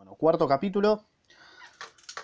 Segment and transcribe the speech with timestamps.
[0.00, 1.04] Bueno, cuarto capítulo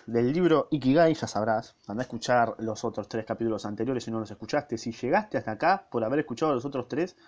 [0.07, 1.77] del libro Ikigai, ya sabrás.
[1.87, 4.79] Anda a escuchar los otros tres capítulos anteriores si no los escuchaste.
[4.79, 7.19] Si llegaste hasta acá por haber escuchado los otros tres,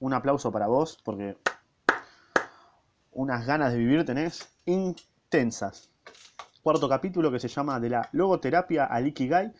[0.00, 1.36] un aplauso para vos porque
[3.12, 5.90] unas ganas de vivir tenés intensas.
[6.62, 9.52] Cuarto capítulo que se llama De la logoterapia al Ikigai,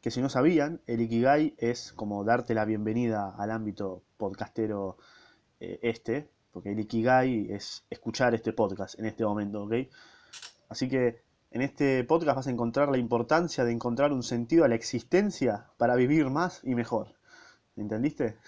[0.00, 4.96] que si no sabían, el Ikigai es como darte la bienvenida al ámbito podcastero
[5.60, 9.72] eh, este, porque el Ikigai es escuchar este podcast en este momento, ¿ok?
[10.68, 14.68] Así que en este podcast vas a encontrar la importancia de encontrar un sentido a
[14.68, 17.08] la existencia para vivir más y mejor.
[17.76, 18.38] ¿Entendiste?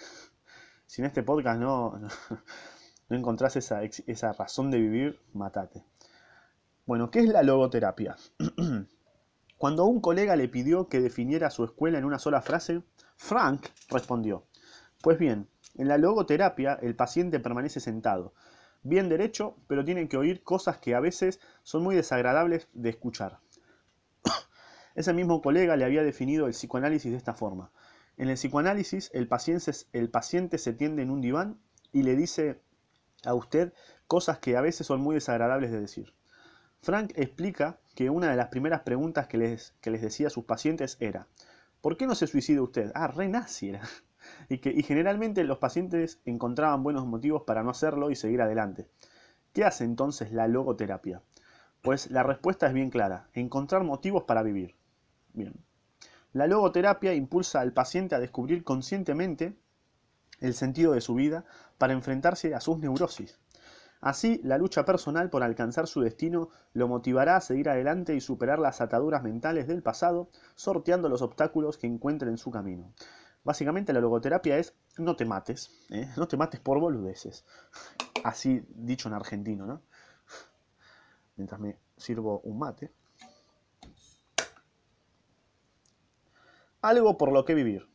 [0.86, 2.08] Si en este podcast no, no,
[3.08, 5.84] no encontrás esa, esa razón de vivir, matate.
[6.86, 8.16] Bueno, ¿qué es la logoterapia?
[9.58, 12.84] Cuando un colega le pidió que definiera su escuela en una sola frase,
[13.16, 14.44] Frank respondió,
[15.02, 15.48] pues bien,
[15.78, 18.34] en la logoterapia el paciente permanece sentado,
[18.82, 23.40] bien derecho, pero tiene que oír cosas que a veces son muy desagradables de escuchar.
[24.94, 27.70] Ese mismo colega le había definido el psicoanálisis de esta forma.
[28.16, 31.60] En el psicoanálisis el paciente, se tiende en un diván
[31.92, 32.62] y le dice
[33.24, 33.72] a usted
[34.06, 36.14] cosas que a veces son muy desagradables de decir.
[36.80, 40.44] Frank explica que una de las primeras preguntas que les, que les decía a sus
[40.44, 41.26] pacientes era,
[41.80, 42.92] ¿por qué no se suicida usted?
[42.94, 43.82] Ah, re nazi era.
[44.48, 48.88] Y, que, y generalmente los pacientes encontraban buenos motivos para no hacerlo y seguir adelante.
[49.52, 51.22] ¿Qué hace entonces la logoterapia?
[51.82, 54.74] Pues la respuesta es bien clara, encontrar motivos para vivir.
[55.32, 55.54] Bien.
[56.32, 59.56] La logoterapia impulsa al paciente a descubrir conscientemente
[60.40, 61.44] el sentido de su vida
[61.78, 63.38] para enfrentarse a sus neurosis.
[64.00, 68.58] Así, la lucha personal por alcanzar su destino lo motivará a seguir adelante y superar
[68.58, 72.92] las ataduras mentales del pasado, sorteando los obstáculos que encuentre en su camino.
[73.46, 76.12] Básicamente la logoterapia es no te mates, ¿eh?
[76.16, 77.44] no te mates por boludeces.
[78.24, 79.82] Así dicho en argentino, ¿no?
[81.36, 82.90] Mientras me sirvo un mate.
[86.82, 87.88] Algo por lo que vivir.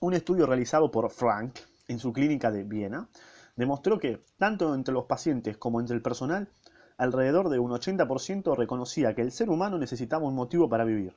[0.00, 3.08] Un estudio realizado por Frank en su clínica de Viena
[3.54, 6.50] demostró que, tanto entre los pacientes como entre el personal,
[6.96, 11.16] alrededor de un 80% reconocía que el ser humano necesitaba un motivo para vivir.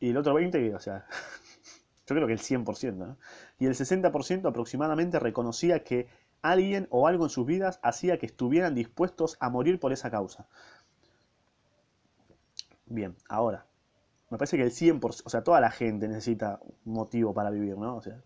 [0.00, 1.06] Y el otro 20%, o sea,
[2.06, 3.16] yo creo que el 100%, ¿no?
[3.58, 6.08] Y el 60% aproximadamente reconocía que
[6.42, 10.48] alguien o algo en sus vidas hacía que estuvieran dispuestos a morir por esa causa.
[12.86, 13.66] Bien, ahora,
[14.30, 17.76] me parece que el 100%, o sea, toda la gente necesita un motivo para vivir,
[17.76, 17.96] ¿no?
[17.96, 18.20] O sea,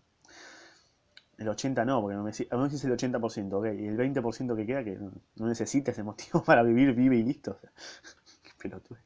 [1.37, 4.65] el 80 no, porque me, a mí dice el 80%, ok, y el 20% que
[4.65, 7.51] queda que no, necesita ese motivo para vivir, vive y listo.
[7.51, 8.99] O pelotudo.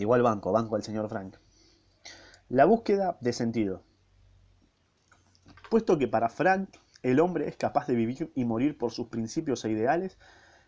[0.00, 1.36] Igual banco, banco al señor Frank.
[2.48, 3.82] La búsqueda de sentido.
[5.68, 6.70] Puesto que para Frank
[7.02, 10.16] el hombre es capaz de vivir y morir por sus principios e ideales,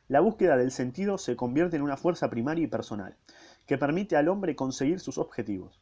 [0.06, 3.16] la búsqueda del sentido se convierte en una fuerza primaria y personal,
[3.66, 5.80] que permite al hombre conseguir sus objetivos.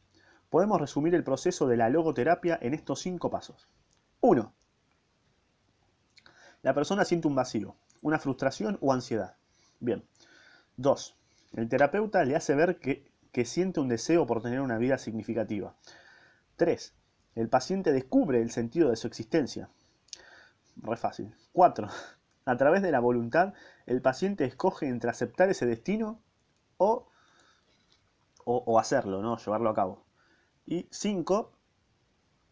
[0.49, 3.67] Podemos resumir el proceso de la logoterapia en estos cinco pasos.
[4.21, 4.53] 1.
[6.61, 9.35] La persona siente un vacío, una frustración o ansiedad.
[9.81, 10.05] Bien.
[10.77, 11.17] 2.
[11.57, 15.75] El terapeuta le hace ver que, que, siente un deseo por tener una vida significativa.
[16.57, 16.93] 3.
[17.35, 19.69] El paciente descubre el sentido de su existencia.
[20.77, 21.33] Re fácil.
[21.53, 21.87] 4.
[22.45, 23.53] A través de la voluntad,
[23.85, 26.19] el paciente escoge entre aceptar ese destino
[26.77, 27.07] o,
[28.45, 29.37] o, hacerlo, ¿no?
[29.37, 30.03] llevarlo a cabo.
[30.65, 31.51] Y 5.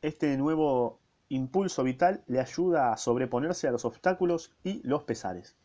[0.02, 5.56] Este nuevo impulso vital le ayuda a sobreponerse a los obstáculos y los pesares.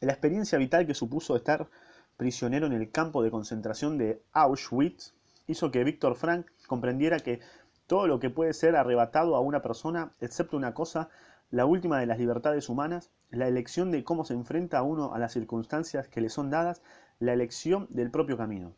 [0.00, 1.68] La experiencia vital que supuso estar
[2.16, 5.14] prisionero en el campo de concentración de Auschwitz
[5.46, 7.40] hizo que Víctor Frank comprendiera que
[7.86, 11.08] todo lo que puede ser arrebatado a una persona, excepto una cosa,
[11.50, 15.18] la última de las libertades humanas, la elección de cómo se enfrenta a uno a
[15.18, 16.82] las circunstancias que le son dadas,
[17.20, 18.74] la elección del propio camino.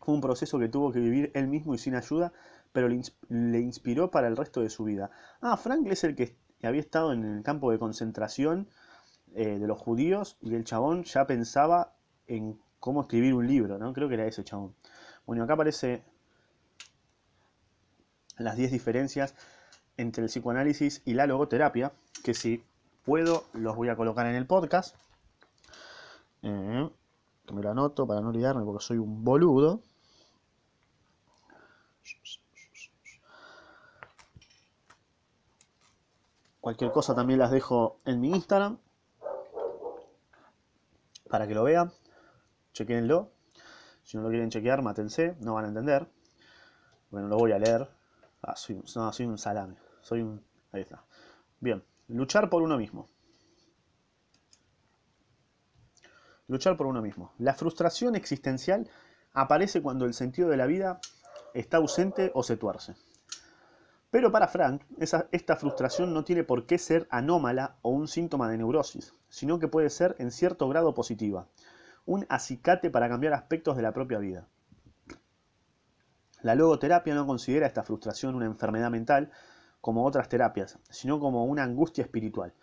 [0.00, 2.32] Fue un proceso que tuvo que vivir él mismo y sin ayuda,
[2.72, 5.10] pero le, inspiró para el resto de su vida.
[5.42, 8.68] Ah, Frank es el que había estado en el campo de concentración
[9.34, 11.94] eh, de los judíos y el chabón ya pensaba
[12.30, 13.92] en cómo escribir un libro, ¿no?
[13.92, 14.74] Creo que era ese chabón.
[15.26, 16.02] Bueno, acá aparece
[18.38, 19.34] las 10 diferencias
[19.96, 21.92] entre el psicoanálisis y la logoterapia,
[22.24, 22.64] que si
[23.04, 24.94] puedo los voy a colocar en el podcast.
[26.42, 26.90] Eh,
[27.52, 29.80] me lo anoto para no olvidarme porque soy un boludo.
[36.60, 38.78] Cualquier cosa también las dejo en mi Instagram
[41.28, 41.92] para que lo vean.
[42.72, 43.32] Chequenlo.
[44.02, 46.08] Si no lo quieren chequear, mátense, no van a entender.
[47.10, 47.88] Bueno, lo voy a leer.
[48.42, 49.76] Ah, soy, no, soy un salame.
[50.02, 50.42] Soy un.
[50.72, 51.04] Ahí está.
[51.60, 51.84] Bien.
[52.08, 53.08] Luchar por uno mismo.
[56.48, 57.32] Luchar por uno mismo.
[57.38, 58.90] La frustración existencial
[59.32, 61.00] aparece cuando el sentido de la vida
[61.54, 62.96] está ausente o se tuerce.
[64.10, 68.58] Pero para Frank, esta frustración no tiene por qué ser anómala o un síntoma de
[68.58, 71.46] neurosis, sino que puede ser en cierto grado positiva,
[72.06, 74.48] un acicate para cambiar aspectos de la propia vida.
[76.42, 79.30] La logoterapia no considera esta frustración una enfermedad mental
[79.80, 82.54] como otras terapias, sino como una angustia espiritual.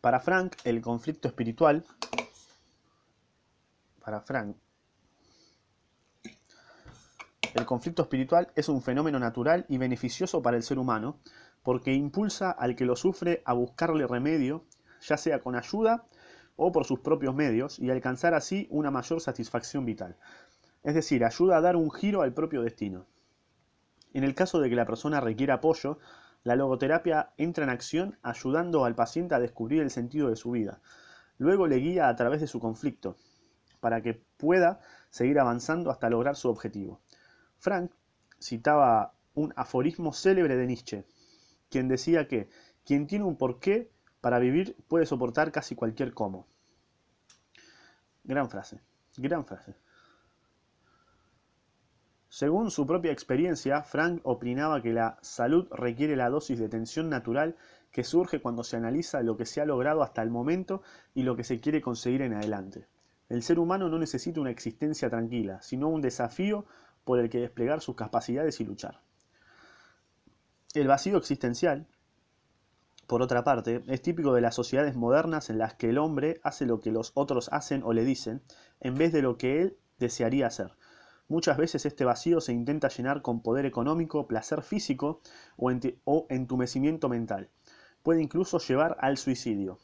[0.00, 1.84] Para Frank, el conflicto espiritual,
[4.04, 4.56] para Frank,
[7.54, 11.18] el conflicto espiritual es un fenómeno natural y beneficioso para el ser humano
[11.62, 14.64] porque impulsa al que lo sufre a buscarle remedio,
[15.00, 16.06] ya sea con ayuda
[16.58, 20.16] o por sus propios medios, y alcanzar así una mayor satisfacción vital.
[20.82, 23.06] Es decir, ayuda a dar un giro al propio destino.
[24.12, 25.98] En el caso de que la persona requiera apoyo,
[26.42, 30.80] la logoterapia entra en acción ayudando al paciente a descubrir el sentido de su vida.
[31.38, 33.16] Luego le guía a través de su conflicto,
[33.78, 37.00] para que pueda seguir avanzando hasta lograr su objetivo.
[37.58, 37.92] Frank
[38.40, 41.04] citaba un aforismo célebre de Nietzsche,
[41.70, 42.48] quien decía que
[42.84, 46.46] quien tiene un porqué para vivir puede soportar casi cualquier cómo.
[48.24, 48.80] Gran frase,
[49.16, 49.74] gran frase.
[52.28, 57.56] Según su propia experiencia, Frank opinaba que la salud requiere la dosis de tensión natural
[57.90, 60.82] que surge cuando se analiza lo que se ha logrado hasta el momento
[61.14, 62.86] y lo que se quiere conseguir en adelante.
[63.28, 66.66] El ser humano no necesita una existencia tranquila, sino un desafío
[67.04, 69.00] por el que desplegar sus capacidades y luchar.
[70.74, 71.86] El vacío existencial,
[73.08, 76.66] por otra parte, es típico de las sociedades modernas en las que el hombre hace
[76.66, 78.42] lo que los otros hacen o le dicen,
[78.80, 80.72] en vez de lo que él desearía hacer.
[81.26, 85.22] Muchas veces este vacío se intenta llenar con poder económico, placer físico
[85.56, 87.48] o, entumecimiento mental.
[88.02, 89.78] Puede incluso llevar al suicidio.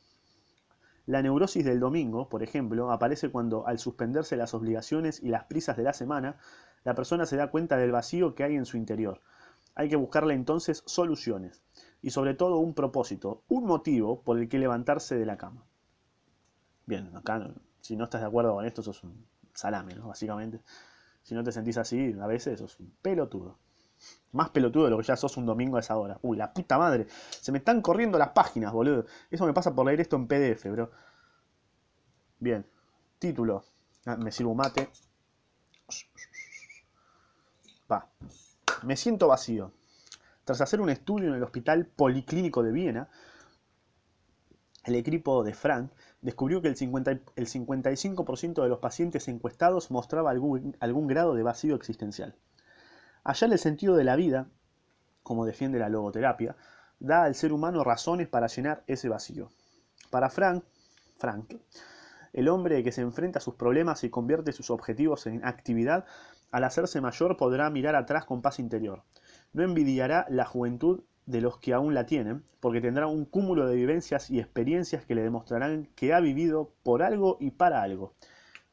[1.07, 5.79] La neurosis del domingo, por ejemplo, aparece cuando, al suspenderse las obligaciones y las prisas
[5.79, 6.37] de la semana,
[6.85, 9.23] la persona se da cuenta del vacío que hay en su interior.
[9.75, 11.63] Hay que buscarle entonces soluciones
[12.05, 15.65] y sobre todo un propósito, un motivo por el que levantarse de la cama.
[16.85, 20.09] Bien, acá si no estás de acuerdo con esto, sos un salame, ¿no?
[20.09, 20.61] Básicamente.
[21.23, 23.59] Si no te sentís así, a veces sos un pelotudo.
[24.33, 26.19] Más pelotudo de lo que ya sos un domingo a esa hora.
[26.21, 27.07] Uy, la puta madre.
[27.09, 29.07] Se me están corriendo las páginas, boludo.
[29.31, 30.91] Eso me pasa por leer esto en PDF, bro.
[32.39, 32.67] Bien.
[33.19, 33.65] Título.
[34.05, 34.91] Ah, me sirvo un mate.
[37.91, 38.11] Va.
[38.83, 39.73] Me siento vacío.
[40.45, 43.09] Tras hacer un estudio en el Hospital Policlínico de Viena,
[44.85, 51.07] el equipo de Frank descubrió que el, 55% de los pacientes encuestados mostraba algún, algún
[51.07, 52.35] grado de vacío existencial.
[53.25, 54.49] Hallar el sentido de la vida,
[55.23, 56.57] como defiende la logoterapia,
[57.01, 59.51] da al ser humano razones para llenar ese vacío.
[60.11, 60.63] Para Frank,
[61.17, 61.55] Frank,
[62.35, 66.05] el hombre que se enfrenta a sus problemas y convierte sus objetivos en actividad,
[66.51, 69.03] al hacerse mayor podrá mirar atrás con paz interior.
[69.55, 73.77] No envidiará la juventud de los que aún la tienen, porque tendrá un cúmulo de
[73.77, 78.15] vivencias y experiencias que le demostrarán que ha vivido por algo y para algo.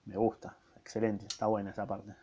[0.06, 2.14] Me gusta, excelente, está buena esa parte.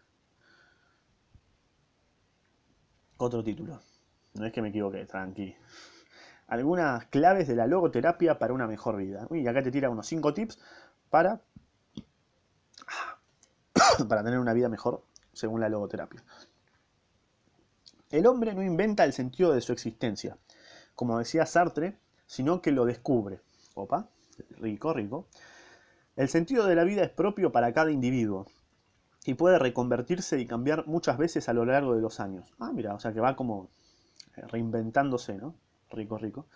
[3.17, 3.81] Otro título.
[4.35, 5.57] No es que me equivoque, tranqui.
[6.47, 9.27] Algunas claves de la logoterapia para una mejor vida.
[9.31, 10.59] Y acá te tira unos 5 tips
[11.11, 11.41] para,
[14.09, 16.23] para tener una vida mejor según la logoterapia.
[18.11, 20.39] El hombre no inventa el sentido de su existencia,
[20.95, 23.41] como decía Sartre, sino que lo descubre.
[23.75, 24.09] Opa,
[24.59, 25.29] rico, rico.
[26.17, 28.47] El sentido de la vida es propio para cada individuo
[29.27, 32.51] y puede reconvertirse y cambiar muchas veces a lo largo de los años.
[32.59, 33.69] Ah, mira, o sea que va como
[34.37, 35.55] eh, reinventándose, ¿no?
[35.91, 36.47] Rico, rico.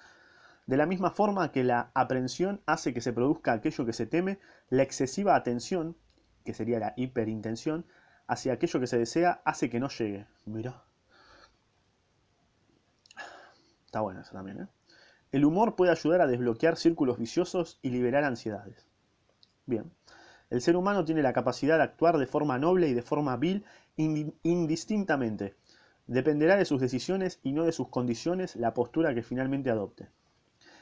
[0.66, 4.38] De la misma forma que la aprensión hace que se produzca aquello que se teme,
[4.70, 5.96] la excesiva atención,
[6.46, 7.84] que sería la hiperintención,
[8.26, 10.26] hacia aquello que se desea hace que no llegue.
[10.46, 10.82] Mira.
[13.92, 14.66] Está bueno eso también, ¿eh?
[15.32, 18.86] El humor puede ayudar a desbloquear círculos viciosos y liberar ansiedades.
[19.66, 19.92] Bien.
[20.48, 23.66] El ser humano tiene la capacidad de actuar de forma noble y de forma vil
[23.96, 25.56] indistintamente.
[26.06, 30.08] Dependerá de sus decisiones y no de sus condiciones la postura que finalmente adopte.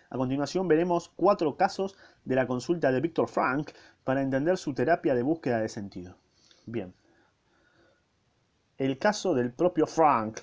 [0.09, 3.73] A continuación veremos cuatro casos de la consulta de Víctor Frank
[4.05, 6.17] para entender su terapia de búsqueda de sentido.
[6.65, 6.95] Bien.
[8.79, 10.43] El caso del propio Frank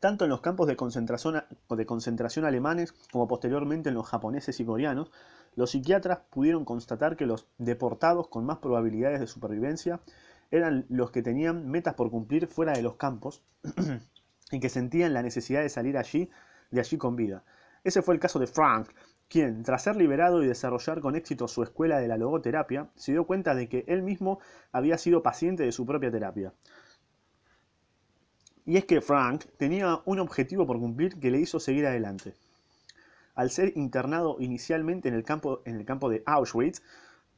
[0.00, 5.10] tanto en los campos de concentración, alemanes como posteriormente en los japoneses y coreanos,
[5.56, 10.00] los psiquiatras pudieron constatar que los deportados con más probabilidades de supervivencia
[10.50, 13.42] eran los que tenían metas por cumplir fuera de los campos
[14.52, 16.30] y que sentían la necesidad de salir allí,
[16.70, 17.44] de allí con vida.
[17.84, 18.88] Ese fue el caso de Frank,
[19.28, 23.26] quien, tras ser liberado y desarrollar con éxito su escuela de la logoterapia, se dio
[23.26, 24.38] cuenta de que él mismo
[24.72, 26.54] había sido paciente de su propia terapia.
[28.68, 32.34] Y es que Frank tenía un objetivo por cumplir que le hizo seguir adelante.
[33.34, 36.82] Al ser internado inicialmente en el campo, en el campo de Auschwitz,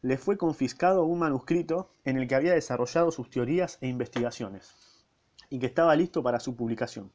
[0.03, 4.75] le fue confiscado un manuscrito en el que había desarrollado sus teorías e investigaciones,
[5.51, 7.13] y que estaba listo para su publicación.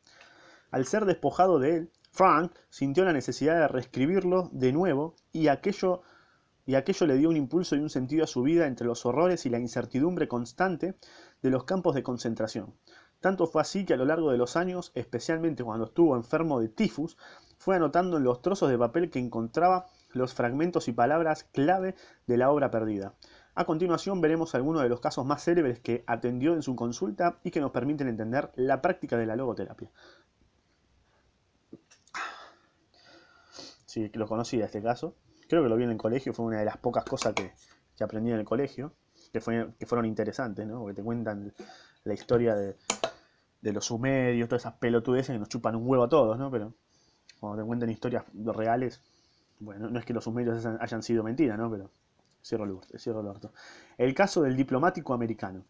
[0.72, 6.04] Al ser despojado de él, Frank sintió la necesidad de reescribirlo de nuevo y aquello,
[6.66, 9.46] y aquello le dio un impulso y un sentido a su vida entre los horrores
[9.46, 10.96] y la incertidumbre constante
[11.42, 12.74] de los campos de concentración.
[13.26, 16.70] Tanto fue así que a lo largo de los años, especialmente cuando estuvo enfermo de
[16.70, 17.18] tifus,
[17.58, 21.96] fue anotando en los trozos de papel que encontraba los fragmentos y palabras clave
[22.28, 23.16] de la obra perdida.
[23.56, 27.50] A continuación veremos algunos de los casos más célebres que atendió en su consulta y
[27.50, 29.90] que nos permiten entender la práctica de la logoterapia.
[33.88, 35.16] sí, lo conocía este caso.
[35.50, 37.54] Creo que lo vi en el colegio, fue una de las pocas cosas que,
[38.04, 38.94] aprendí en el colegio,
[39.34, 39.40] que,
[39.80, 40.82] que fueron interesantes, ¿no?
[40.82, 41.52] Porque te cuentan
[42.06, 42.76] la historia de,
[43.74, 46.52] los sumerios, todas esas pelotudeces que nos chupan un huevo a todos, ¿no?
[46.52, 46.74] Pero
[47.40, 49.02] cuando te cuentan historias reales,
[49.60, 51.70] bueno, no es que los sumerios hayan sido mentiras, ¿no?
[51.70, 51.92] Pero
[52.44, 53.52] cierro el, cierro el orto.
[53.98, 55.64] El caso del diplomático americano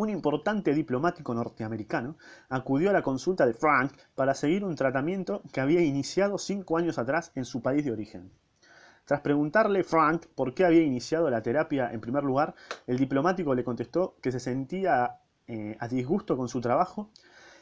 [0.00, 2.16] un importante diplomático norteamericano
[2.48, 6.98] acudió a la consulta de Frank para seguir un tratamiento que había iniciado cinco años
[6.98, 8.32] atrás en su país de origen.
[9.04, 12.54] Tras preguntarle Frank por qué había iniciado la terapia en primer lugar,
[12.86, 15.18] el diplomático le contestó que se sentía
[15.50, 17.10] eh, a disgusto con su trabajo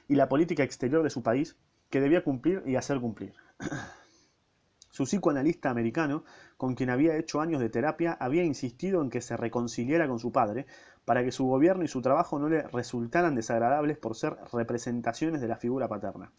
[0.08, 1.56] y la política exterior de su país
[1.88, 3.32] que debía cumplir y hacer cumplir.
[4.90, 6.24] Su psicoanalista americano,
[6.56, 10.32] con quien había hecho años de terapia, había insistido en que se reconciliara con su
[10.32, 10.66] padre,
[11.04, 15.48] para que su gobierno y su trabajo no le resultaran desagradables por ser representaciones de
[15.48, 16.32] la figura paterna.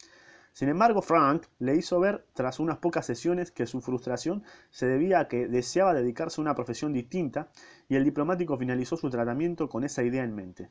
[0.54, 5.22] Sin embargo, Frank le hizo ver, tras unas pocas sesiones, que su frustración se debía
[5.22, 7.50] a que deseaba dedicarse a una profesión distinta,
[7.88, 10.70] y el diplomático finalizó su tratamiento con esa idea en mente.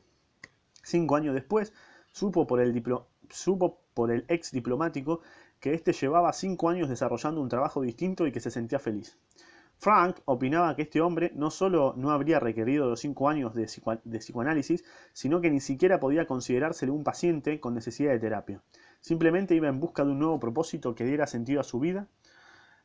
[0.83, 1.73] Cinco años después,
[2.11, 5.21] supo por el, ex diplomático
[5.59, 9.17] que éste llevaba cinco años desarrollando un trabajo distinto y que se sentía feliz.
[9.77, 13.65] Frank opinaba que este hombre no solo no habría requerido los cinco años de,
[14.19, 14.83] psicoanálisis,
[15.13, 18.61] sino que ni siquiera podía considerársele un paciente con necesidad de terapia.
[18.99, 22.07] Simplemente iba en busca de un nuevo propósito que diera sentido a su vida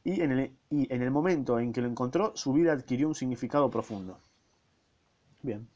[0.04, 3.70] y en el, en el momento en que lo encontró, su vida adquirió un significado
[3.70, 4.20] profundo.
[5.42, 5.66] Bien.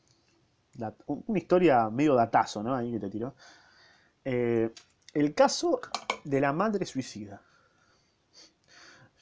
[1.07, 2.75] Una historia medio datazo, ¿no?
[2.75, 3.35] Ahí que te tiró.
[4.25, 4.73] Eh,
[5.15, 5.81] el caso
[6.25, 7.43] de la madre suicida.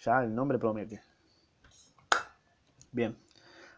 [0.02, 1.02] Ya el nombre promete.
[2.92, 3.16] Bien.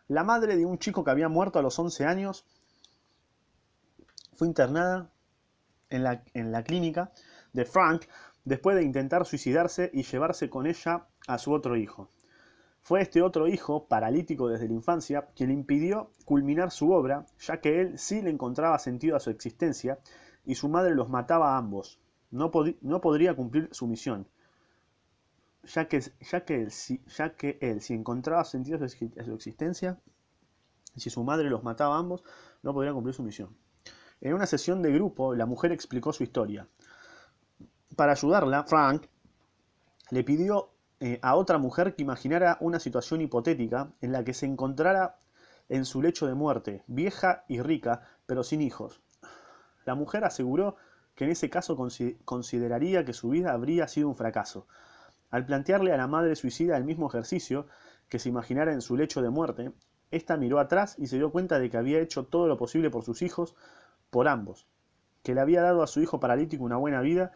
[0.08, 2.44] La madre de un chico que había muerto a los 11 años
[4.35, 5.11] fue internada
[5.90, 7.12] en la, en la clínica
[7.52, 8.06] de Frank
[8.44, 12.11] después de intentar suicidarse y llevarse con ella a su otro hijo.
[12.88, 17.61] Fue este otro hijo, paralítico desde la infancia, quien le impidió culminar su obra, ya
[17.61, 19.99] que él sí le encontraba sentido a su existencia
[20.47, 22.00] y su madre los mataba a ambos.
[22.30, 24.26] No, podría cumplir su misión
[25.64, 25.99] ya que,
[26.57, 26.71] él,
[27.83, 30.00] si, encontraba sentido a su existencia,
[30.97, 32.25] y si su madre los mataba a ambos,
[32.62, 33.54] no podría cumplir su misión.
[34.23, 36.66] En una sesión de grupo, la mujer explicó su historia.
[37.97, 39.09] Para ayudarla, Frank
[40.11, 44.47] le pidió eh, a otra mujer que imaginara una situación hipotética en la que se
[44.47, 45.19] encontrara
[45.69, 49.00] en su lecho de muerte, vieja y rica, pero sin hijos.
[49.85, 50.76] La mujer aseguró
[51.14, 51.76] que en ese caso
[52.25, 54.67] consideraría que su vida habría sido un fracaso,
[55.31, 57.67] al plantearle a la madre suicida el mismo ejercicio
[58.09, 59.73] que se imaginara en su lecho de muerte,
[60.11, 63.05] ésta miró atrás y se dio cuenta de que había hecho todo lo posible por
[63.05, 63.55] sus hijos,
[64.11, 64.67] por ambos,
[65.23, 67.33] que le había dado a su hijo paralítico una buena vida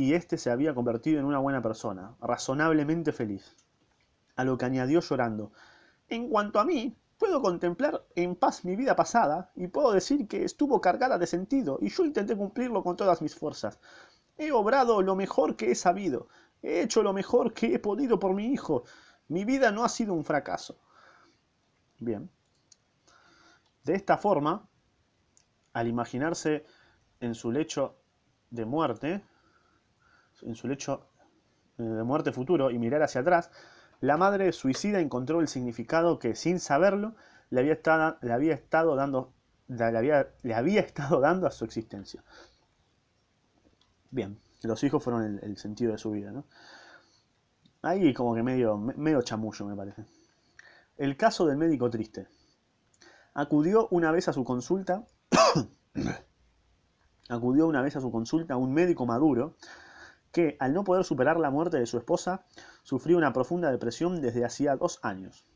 [0.00, 3.54] y éste se había convertido en una buena persona, razonablemente feliz.
[4.34, 5.52] A lo que añadió llorando,
[6.08, 10.42] en cuanto a mí, puedo contemplar en paz mi vida pasada y puedo decir que
[10.42, 13.78] estuvo cargada de sentido y yo intenté cumplirlo con todas mis fuerzas.
[14.38, 16.28] He obrado lo mejor que he sabido,
[16.62, 18.84] He hecho lo mejor que he podido por mi hijo.
[19.28, 20.78] Mi vida no ha sido un fracaso.
[21.98, 22.30] Bien.
[23.84, 24.66] De esta forma,
[25.74, 26.64] al imaginarse
[27.20, 27.96] en su lecho
[28.48, 29.24] de muerte,
[30.42, 31.06] en su lecho
[31.78, 33.50] eh, de muerte futuro y mirar hacia atrás,
[34.00, 37.14] la madre suicida encontró el significado que, sin saberlo,
[37.50, 39.32] le había estado, le había estado dando
[39.68, 42.24] le había, le había estado dando a su existencia.
[44.10, 44.38] Bien.
[44.62, 46.32] Los hijos fueron el, sentido de su vida.
[47.80, 50.04] Ahí como que medio, medio chamullo, me parece.
[50.98, 52.28] El caso del médico triste.
[53.32, 55.06] Acudió una vez a su consulta
[57.30, 59.56] acudió una vez a su consulta un médico maduro
[60.32, 62.44] que, al no poder superar la muerte de su esposa,
[62.82, 65.46] sufría una profunda depresión desde hacía dos años.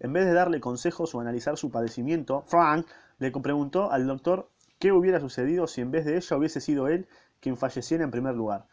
[0.00, 2.86] En vez de darle consejos o analizar su padecimiento, Frank
[3.18, 7.06] le preguntó al doctor qué hubiera sucedido si en vez de ella hubiese sido él
[7.40, 8.66] quien falleciera en primer lugar.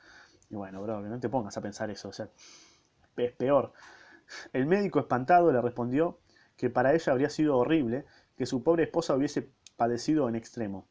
[0.50, 2.30] Y bueno, bro, que no te pongas a pensar eso, o sea,
[3.18, 3.74] es peor.
[4.54, 6.20] El médico espantado le respondió
[6.58, 8.06] que para ella habría sido horrible
[8.38, 10.88] que su pobre esposa hubiese padecido en extremo.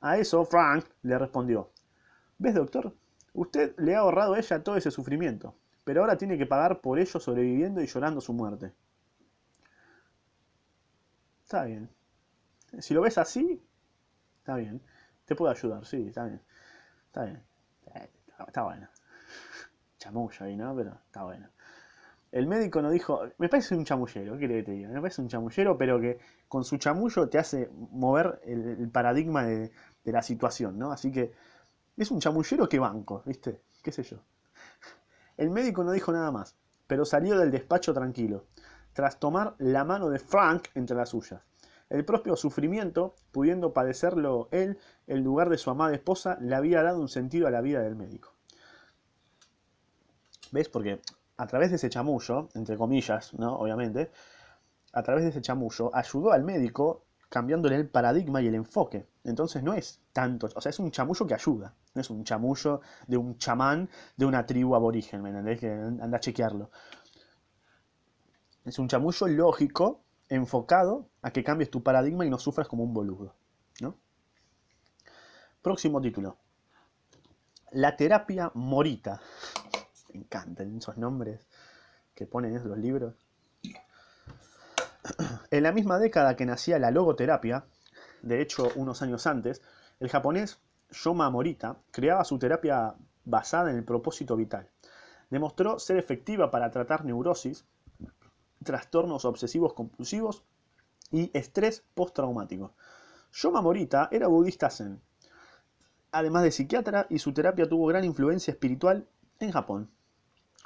[0.00, 1.70] A eso Frank le respondió,
[2.38, 2.94] ¿ves doctor?
[3.38, 5.54] Usted le ha ahorrado a ella todo ese sufrimiento,
[5.84, 8.74] pero ahora tiene que pagar por ello sobreviviendo y llorando su muerte.
[11.44, 11.88] Está bien.
[12.80, 13.62] Si lo ves así,
[14.38, 14.82] está bien.
[15.24, 16.42] Te puedo ayudar, sí, está bien.
[17.06, 17.44] Está bien.
[18.48, 18.88] Está, bueno.
[19.98, 20.74] Chamullo ahí, ¿no?
[20.74, 21.48] Pero está bueno.
[22.32, 24.88] El médico nos dijo, me parece un chamullero, ¿qué que te diga?
[24.88, 26.18] Me parece un chamullero, pero que
[26.48, 29.70] con su chamullo te hace mover el, paradigma de,
[30.04, 30.90] de, la situación, ¿no?
[30.90, 31.32] Así que
[32.02, 33.60] es un chamullero que banco, ¿viste?
[33.82, 34.18] ¿Qué sé yo?
[35.36, 38.46] El médico no dijo nada más, pero salió del despacho tranquilo,
[38.92, 41.42] tras tomar la mano de Frank entre las suyas.
[41.88, 47.00] El propio sufrimiento, pudiendo padecerlo él en lugar de su amada esposa, le había dado
[47.00, 48.34] un sentido a la vida del médico.
[50.50, 50.68] ¿Ves?
[50.68, 51.00] Porque
[51.36, 53.56] a través de ese chamullo, entre comillas, ¿no?
[53.56, 54.10] Obviamente,
[54.92, 59.08] a través de ese chamullo, ayudó al médico cambiándole el paradigma y el enfoque.
[59.24, 62.80] Entonces no es tanto, o sea, es un chamullo que ayuda, no es un chamullo
[63.06, 65.60] de un chamán de una tribu aborigen, ¿me entendés?
[65.60, 66.70] Que anda a chequearlo.
[68.64, 72.92] Es un chamullo lógico, enfocado a que cambies tu paradigma y no sufras como un
[72.92, 73.34] boludo.
[73.80, 73.96] ¿no?
[75.62, 76.36] Próximo título.
[77.72, 79.20] La terapia morita
[80.12, 81.46] me encantan esos nombres
[82.14, 83.27] que ponen en los libros.
[85.50, 87.64] En la misma década que nacía la logoterapia,
[88.22, 89.62] de hecho unos años antes,
[90.00, 90.58] el japonés
[90.90, 94.68] Yoma Morita creaba su terapia basada en el propósito vital.
[95.30, 97.64] Demostró ser efectiva para tratar neurosis,
[98.64, 100.44] trastornos obsesivos compulsivos
[101.10, 102.74] y estrés postraumático.
[103.32, 105.00] Yoma Morita era budista zen,
[106.12, 109.06] además de psiquiatra, y su terapia tuvo gran influencia espiritual
[109.38, 109.90] en Japón.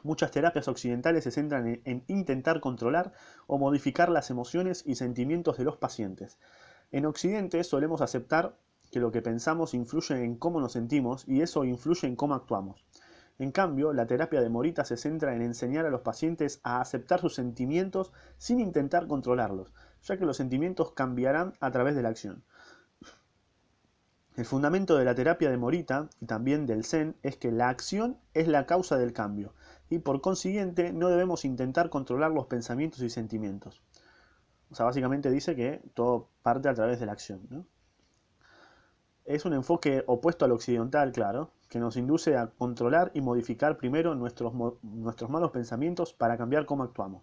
[0.04, 3.12] Muchas terapias occidentales se centran en, intentar controlar
[3.46, 6.38] o modificar las emociones y sentimientos de los pacientes.
[6.90, 8.56] En Occidente solemos aceptar
[8.90, 12.84] que lo que pensamos influye en cómo nos sentimos y eso influye en cómo actuamos.
[13.38, 17.20] En cambio, la terapia de Morita se centra en enseñar a los pacientes a aceptar
[17.20, 22.44] sus sentimientos sin intentar controlarlos, ya que los sentimientos cambiarán a través de la acción.
[24.36, 28.18] El fundamento de la terapia de Morita y también del Zen es que la acción
[28.34, 29.54] es la causa del cambio
[29.92, 33.83] y por consiguiente no debemos intentar controlar los pensamientos y sentimientos.
[34.70, 37.66] O sea, básicamente dice que todo parte a través de la acción.
[39.26, 44.14] Es un enfoque opuesto al occidental, claro, que nos induce a controlar y modificar primero
[44.14, 47.22] nuestros, nuestros malos pensamientos para cambiar cómo actuamos.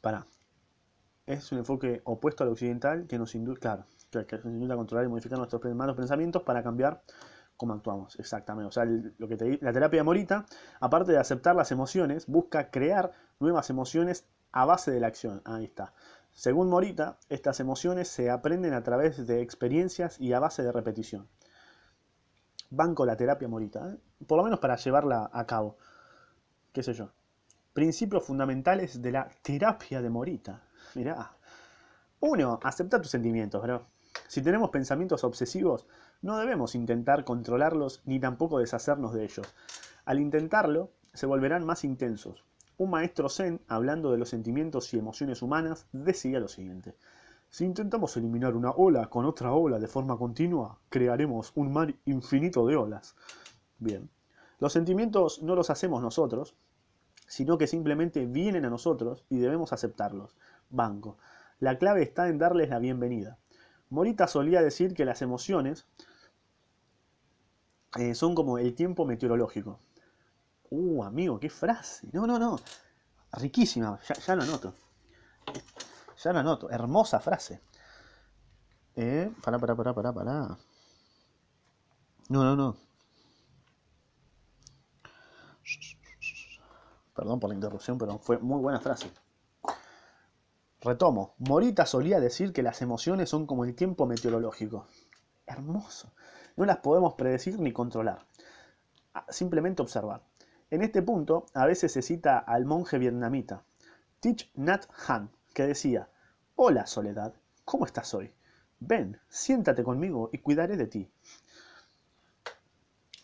[0.00, 0.26] Para.
[1.26, 5.04] Es un enfoque opuesto al occidental que nos induce, claro, que nos induce a controlar
[5.04, 7.02] y modificar nuestros malos pensamientos para cambiar
[7.62, 8.66] cómo actuamos, exactamente.
[8.66, 10.46] O sea, lo que te, la terapia Morita,
[10.80, 15.42] aparte de aceptar las emociones, busca crear nuevas emociones a base de la acción.
[15.44, 15.92] Ahí está.
[16.32, 21.28] Según Morita, estas emociones se aprenden a través de experiencias y a base de repetición.
[22.68, 23.98] Banco la terapia Morita, ¿eh?
[24.26, 25.76] por lo menos para llevarla a cabo.
[26.72, 27.10] ¿Qué sé yo?
[27.72, 30.64] Principios fundamentales de la terapia de Morita.
[30.96, 31.36] Mirá.
[32.24, 33.84] Uno, acepta tus sentimientos, bro.
[34.28, 35.88] Si tenemos pensamientos obsesivos,
[36.20, 39.52] no debemos intentar controlarlos ni tampoco deshacernos de ellos.
[40.04, 42.44] Al intentarlo, se volverán más intensos.
[42.78, 46.94] Un maestro zen, hablando de los sentimientos y emociones humanas, decía lo siguiente.
[47.50, 52.64] Si intentamos eliminar una ola con otra ola de forma continua, crearemos un mar infinito
[52.68, 53.16] de olas.
[53.80, 54.08] Bien.
[54.60, 56.54] Los sentimientos no los hacemos nosotros,
[57.26, 60.36] sino que simplemente vienen a nosotros y debemos aceptarlos.
[60.70, 61.18] Banco.
[61.62, 63.38] La clave está en darles la bienvenida.
[63.88, 65.86] Morita solía decir que las emociones
[67.96, 69.78] eh, son como el tiempo meteorológico.
[70.70, 72.08] Uh, amigo, qué frase.
[72.12, 72.58] No, no, no.
[73.34, 74.74] Riquísima, ya, lo anoto.
[76.24, 76.68] Ya lo anoto.
[76.68, 77.60] Hermosa frase.
[78.96, 80.58] Eh, pará, pará, pará, pará, pará.
[82.28, 82.76] No, no, no.
[87.14, 89.12] Perdón por la interrupción, pero fue muy buena frase.
[90.82, 91.34] Retomo.
[91.38, 94.86] Morita solía decir que las emociones son como el tiempo meteorológico.
[95.46, 96.12] Hermoso
[96.56, 98.26] no las podemos predecir ni controlar.
[99.14, 100.22] Ah, simplemente observar.
[100.70, 103.62] En este punto, a veces se cita al monje vietnamita,
[104.20, 106.08] Thich Nhat Hanh, que decía,
[106.56, 108.32] Hola Soledad, ¿cómo estás hoy?
[108.80, 111.10] ven, siéntate conmigo y cuidaré de ti.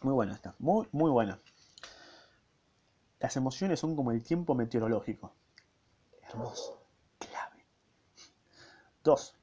[0.02, 1.40] Muy buena esta, muy, muy buena.
[3.18, 5.32] Las emociones son como el tiempo meteorológico.
[6.22, 6.77] Hermoso.
[9.08, 9.34] 2.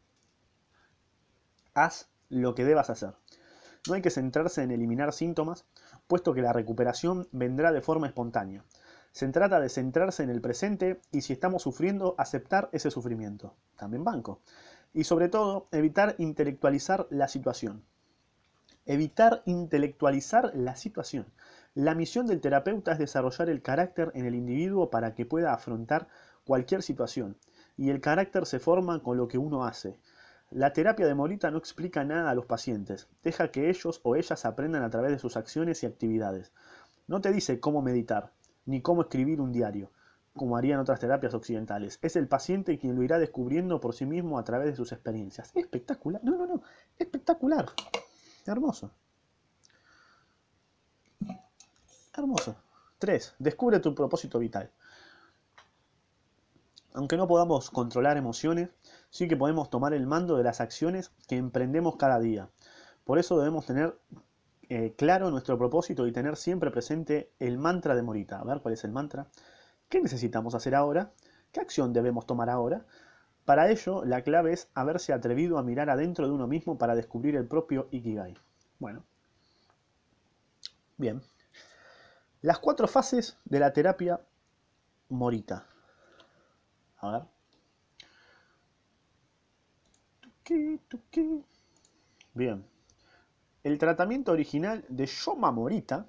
[1.73, 3.15] Haz lo que debas hacer.
[3.87, 5.65] No hay que centrarse en eliminar síntomas,
[6.05, 8.63] puesto que la recuperación vendrá de forma espontánea.
[9.11, 13.55] Se trata de centrarse en el presente y si estamos sufriendo, aceptar ese sufrimiento.
[13.75, 14.39] También banco.
[14.93, 17.83] Y sobre todo, evitar intelectualizar la situación.
[18.85, 21.25] Evitar intelectualizar la situación.
[21.73, 26.07] La misión del terapeuta es desarrollar el carácter en el individuo para que pueda afrontar
[26.43, 27.35] cualquier situación.
[27.77, 29.99] Y el carácter se forma con lo que uno hace.
[30.51, 34.45] La terapia de Morita no explica nada a los pacientes, deja que ellos o ellas
[34.45, 36.51] aprendan a través de sus acciones y actividades.
[37.07, 38.31] No te dice cómo meditar,
[38.65, 39.91] ni cómo escribir un diario,
[40.35, 41.99] como harían otras terapias occidentales.
[42.01, 45.51] Es el paciente quien lo irá descubriendo por sí mismo a través de sus experiencias.
[45.55, 46.23] Espectacular.
[46.23, 46.61] No, no, no.
[46.97, 47.67] Espectacular.
[48.45, 48.91] Hermoso.
[52.15, 52.55] Hermoso.
[52.99, 53.35] 3.
[53.39, 54.71] Descubre tu propósito vital.
[56.95, 58.69] Aunque no podamos controlar emociones,
[59.09, 62.49] sí que podemos tomar el mando de las acciones que emprendemos cada día.
[63.03, 63.99] Por eso debemos tener
[64.69, 68.39] eh, claro nuestro propósito y tener siempre presente el mantra de Morita.
[68.39, 69.27] A ver cuál es el mantra.
[69.89, 71.11] ¿Qué necesitamos hacer ahora?
[71.51, 72.85] ¿Qué acción debemos tomar ahora?
[73.43, 77.35] Para ello, la clave es haberse atrevido a mirar adentro de uno mismo para descubrir
[77.35, 78.35] el propio Ikigai.
[78.79, 79.03] Bueno.
[80.95, 81.21] Bien.
[82.41, 84.21] Las cuatro fases de la terapia
[85.09, 85.67] Morita.
[86.97, 87.23] A ver.
[92.33, 92.65] Bien.
[93.63, 96.07] El tratamiento original de Yoma Morita,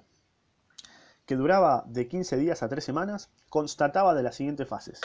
[1.25, 5.01] que duraba de 15 días a 3 semanas, constataba de las siguientes fases.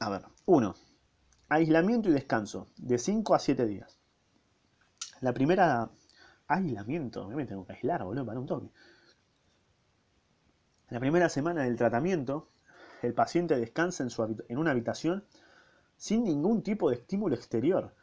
[0.00, 0.74] A ver, 1.
[1.48, 3.98] Aislamiento y descanso, de 5 a 7 días.
[5.20, 5.90] La primera...
[6.48, 8.70] Aislamiento, me tengo que aislar, boludo, para un toque.
[10.88, 12.50] La primera semana del tratamiento,
[13.06, 15.24] el paciente descansa en, su, en una habitación
[15.96, 17.94] sin ningún tipo de estímulo exterior.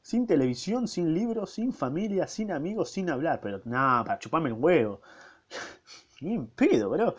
[0.00, 3.40] Sin televisión, sin libros, sin familia, sin amigos, sin hablar.
[3.42, 5.00] Pero nada, para chuparme el huevo.
[6.20, 7.16] Bien pedo, bro.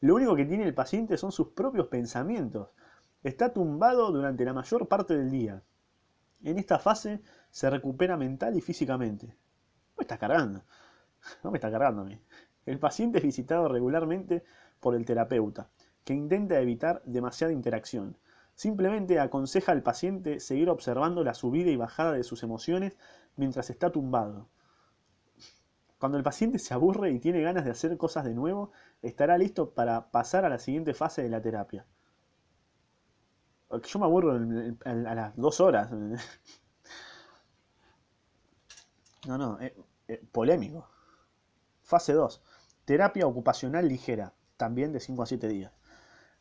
[0.00, 2.68] Lo único que tiene el paciente son sus propios pensamientos.
[3.22, 5.62] Está tumbado durante la mayor parte del día.
[6.42, 9.28] En esta fase se recupera mental y físicamente.
[9.28, 10.62] ¿No me está cargando?
[11.42, 12.20] No me está cargando a mí.
[12.66, 14.44] El paciente es visitado regularmente
[14.84, 15.70] por el terapeuta,
[16.04, 18.18] que intenta evitar demasiada interacción.
[18.54, 22.98] Simplemente aconseja al paciente seguir observando la subida y bajada de sus emociones
[23.34, 24.46] mientras está tumbado.
[25.98, 29.70] Cuando el paciente se aburre y tiene ganas de hacer cosas de nuevo, estará listo
[29.70, 31.86] para pasar a la siguiente fase de la terapia.
[33.70, 34.32] Yo me aburro
[34.84, 35.90] a las dos horas.
[39.26, 39.74] No, no, eh,
[40.08, 40.86] eh, polémico.
[41.80, 42.42] Fase 2.
[42.84, 45.72] Terapia ocupacional ligera, también de 5 a 7 días.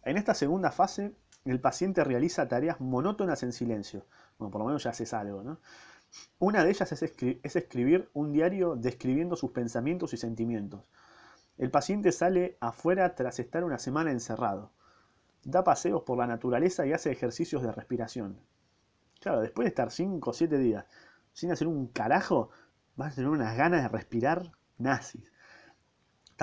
[0.04, 4.06] En esta segunda fase, el paciente realiza tareas monótonas en silencio.
[4.38, 5.60] Bueno, por lo menos ya haces algo, ¿no?
[6.40, 10.90] Una de ellas es, es escribir un diario describiendo sus pensamientos y sentimientos.
[11.58, 14.72] El paciente sale afuera tras estar una semana encerrado.
[15.44, 18.40] Da paseos por la naturaleza y hace ejercicios de respiración.
[19.20, 20.86] Claro, después de estar 5 o 7 días
[21.34, 22.50] sin hacer un carajo,
[22.96, 25.24] vas a tener unas ganas de respirar nazis.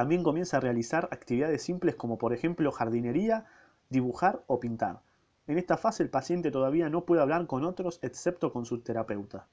[0.01, 3.45] También comienza a realizar actividades simples como por ejemplo jardinería,
[3.91, 5.03] dibujar o pintar.
[5.47, 9.47] En esta fase el paciente todavía no puede hablar con otros excepto con su terapeuta.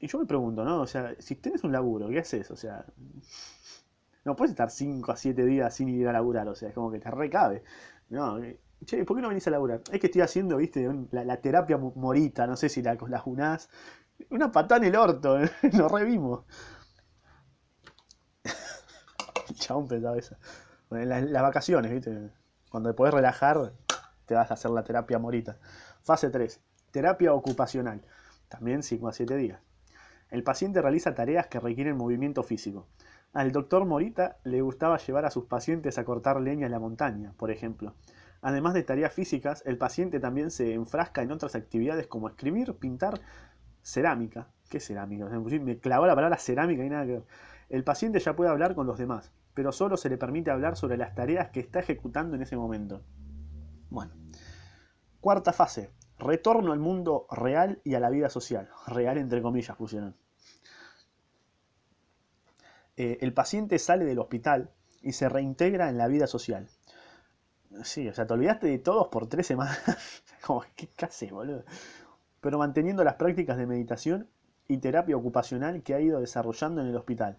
[0.00, 0.80] Y yo me pregunto, ¿no?
[0.80, 2.50] O sea, si tienes un laburo, ¿qué haces?
[2.50, 2.84] O sea,
[4.24, 6.90] no puedes estar 5 a 7 días sin ir a laburar, o sea, es como
[6.90, 7.62] que te recabe.
[8.08, 9.82] No, eh, che, ¿por qué no venís a laburar?
[9.92, 13.70] Es que estoy haciendo, viste, la, terapia morita, no sé si la, la junás.
[14.30, 15.38] Una patada en el orto,
[15.74, 16.44] lo revimos.
[19.58, 20.36] Chabón pensaba eso.
[20.90, 22.30] en las, vacaciones, viste,
[22.70, 23.72] cuando te podés relajar,
[24.26, 25.58] te vas a hacer la terapia morita.
[26.02, 26.60] Fase 3.
[26.90, 28.02] Terapia ocupacional.
[28.48, 29.60] También 5 a 7 días.
[30.30, 32.86] El paciente realiza tareas que requieren movimiento físico.
[33.32, 37.32] Al doctor Morita le gustaba llevar a sus pacientes a cortar leña en la montaña,
[37.36, 37.94] por ejemplo.
[38.40, 43.20] Además de tareas físicas, el paciente también se enfrasca en otras actividades como escribir, pintar,
[43.82, 44.48] cerámica.
[44.68, 45.26] ¿Qué cerámica?
[45.26, 47.24] Me clavó la palabra cerámica y nada que ver.
[47.68, 50.96] El paciente ya puede hablar con los demás, pero solo se le permite hablar sobre
[50.96, 53.02] las tareas que está ejecutando en ese momento.
[53.90, 54.12] Bueno.
[55.20, 55.90] Cuarta fase.
[56.16, 58.70] Retorno al mundo real y a la vida social.
[58.86, 60.14] Real entre comillas pusieron.
[62.96, 64.70] Eh, el paciente sale del hospital
[65.02, 66.68] y se reintegra en la vida social.
[67.82, 69.82] Sí, o sea, te olvidaste de todos por tres semanas.
[70.46, 71.64] Como, ¿qué haces, boludo?
[72.40, 74.28] Pero manteniendo las prácticas de meditación
[74.68, 77.38] y terapia ocupacional que ha ido desarrollando en el hospital.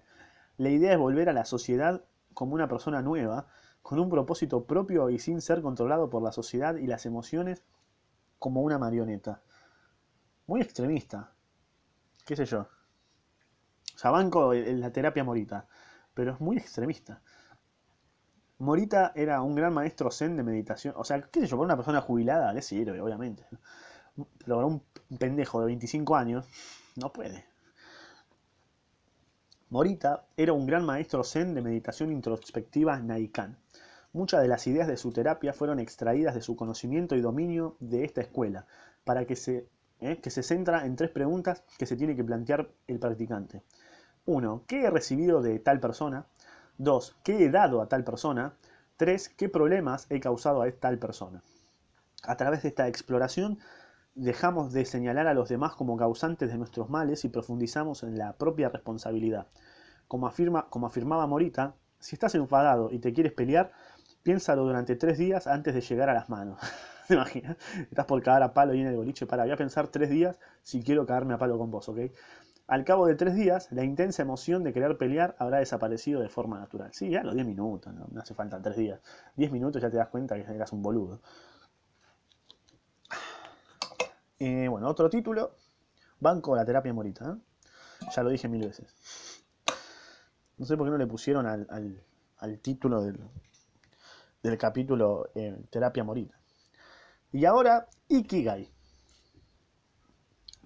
[0.59, 3.47] La idea es volver a la sociedad como una persona nueva,
[3.81, 7.63] con un propósito propio y sin ser controlado por la sociedad y las emociones
[8.39, 9.41] como una marioneta.
[10.47, 11.31] Muy extremista.
[12.25, 12.67] ¿Qué sé yo?
[13.95, 15.65] O sea, banco en la terapia morita,
[16.13, 17.21] pero es muy extremista.
[18.57, 20.93] Morita era un gran maestro zen de meditación.
[20.97, 23.45] O sea, qué sé yo, para una persona jubilada le sirve, obviamente.
[24.39, 24.83] Pero para un
[25.17, 26.45] pendejo de 25 años,
[26.97, 27.48] no puede.
[29.71, 33.55] Morita era un gran maestro zen de meditación introspectiva Naikan.
[34.13, 38.03] Muchas de las ideas de su terapia fueron extraídas de su conocimiento y dominio de
[38.03, 38.65] esta escuela,
[39.03, 39.67] para que se,
[39.99, 43.61] eh, que se centra en tres preguntas que se tiene que plantear el practicante.
[44.25, 44.63] 1.
[44.65, 46.25] ¿Qué he recibido de tal persona?
[46.79, 47.17] 2.
[47.23, 48.55] ¿Qué he dado a tal persona?
[48.97, 49.29] 3.
[49.29, 51.43] ¿Qué problemas he causado a tal persona?
[52.23, 53.59] A través de esta exploración
[54.19, 58.33] dejamos de señalar a los demás como causantes de nuestros males y profundizamos en la
[58.33, 59.47] propia responsabilidad.
[60.07, 63.71] Como, afirma, como afirmaba Morita, si estás enfadado y te quieres pelear,
[64.23, 66.59] piénsalo durante tres días antes de llegar a las manos.
[67.07, 67.57] ¿Te imaginas?
[67.89, 70.37] Estás por cagar a palo y en el boliche, para, voy a pensar tres días
[70.63, 71.99] si quiero cagarme a palo con vos, ¿ok?
[72.67, 76.59] Al cabo de tres días, la intensa emoción de querer pelear habrá desaparecido de forma
[76.59, 76.89] natural.
[76.93, 78.99] Sí, ya los diez minutos, no, no hace falta tres días.
[79.35, 81.21] Diez minutos ya te das cuenta que eras un boludo.
[84.39, 85.51] Eh, bueno, otro título,
[86.21, 87.29] Banco de la terapia morita.
[87.29, 88.07] ¿eh?
[88.15, 88.95] Ya lo dije mil veces.
[90.57, 96.37] No sé por qué no le pusieron al, título del, capítulo eh, Terapia Morita.
[97.31, 98.71] Y ahora, Ikigai.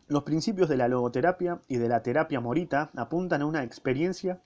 [0.07, 4.41] Los principios de la logoterapia y de la terapia morita apuntan a una experiencia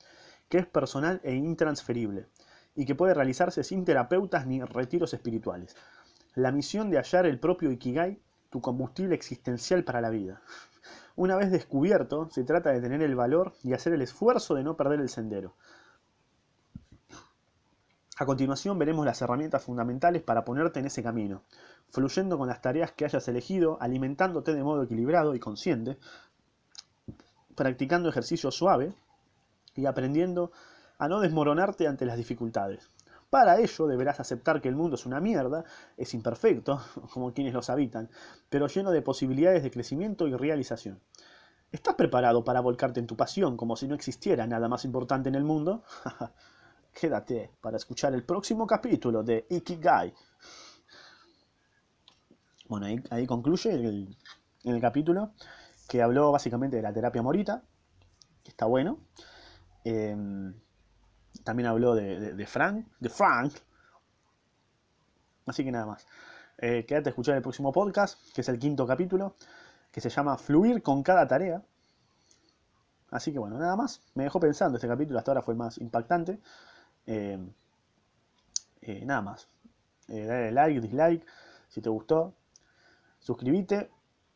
[0.48, 2.28] que es personal e intransferible
[2.76, 5.76] y que puede realizarse sin terapeutas ni retiros espirituales.
[6.36, 8.22] La misión de hallar el propio Ikigai
[8.58, 10.42] tu combustible existencial para la vida.
[11.16, 14.76] Una vez descubierto, se trata de tener el valor y hacer el esfuerzo de no
[14.76, 15.54] perder el sendero.
[18.18, 21.44] A continuación veremos las herramientas fundamentales para ponerte en ese camino,
[21.92, 26.00] fluyendo con las tareas que hayas elegido, alimentándote de modo equilibrado y consciente,
[27.56, 28.92] practicando ejercicio suave
[29.76, 30.52] y aprendiendo
[30.98, 32.90] a no desmoronarte ante las dificultades.
[33.30, 35.66] Para ello deberás aceptar que el mundo es una mierda,
[35.98, 36.82] es imperfecto,
[37.14, 38.10] como quienes los habitan,
[38.50, 41.02] pero lleno de posibilidades de crecimiento y realización.
[41.72, 45.36] ¿Estás preparado para volcarte en tu pasión como si no existiera nada más importante en
[45.36, 45.84] el mundo?
[46.94, 50.14] Quédate para escuchar el próximo capítulo de Ikigai.
[52.70, 54.18] Bueno, ahí, concluye el,
[54.64, 55.32] el, capítulo
[55.88, 57.64] que habló básicamente de la terapia morita,
[58.44, 59.00] que está bueno.
[59.84, 60.54] Em,
[61.44, 63.54] también habló de, Frank, de Frank.
[65.46, 66.06] Así que nada más.
[66.58, 69.36] Eh, quédate a escuchar el próximo podcast, que es el quinto capítulo,
[69.92, 71.64] que se llama Fluir con cada tarea.
[73.12, 74.02] Así que bueno, nada más.
[74.16, 76.40] Me dejó pensando, este capítulo hasta ahora fue el más impactante.
[77.06, 77.40] Eh,
[78.82, 79.48] eh, nada más.
[80.08, 81.26] dale like, dislike,
[81.70, 82.34] si te gustó.
[83.20, 83.90] Suscríbete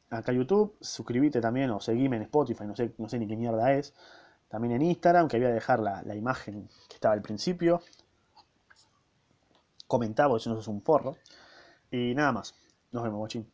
[0.09, 0.75] acá a YouTube.
[0.79, 3.93] Suscríbete también o seguime en Spotify, no sé, no sé ni qué mierda es.
[4.51, 7.81] También en Instagram, que voy a dejar la, imagen que estaba al principio.
[9.87, 11.15] Comentá porque si no sos un porro.
[11.89, 12.53] Y nada más.
[12.91, 13.51] Nos vemos, guachín.